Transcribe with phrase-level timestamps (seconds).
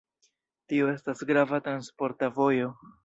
[0.71, 2.73] Tio estas grava transporta vojo.